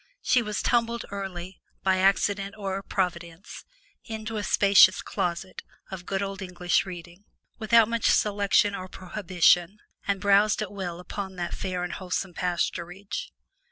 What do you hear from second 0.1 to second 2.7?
She was tumbled early, by accident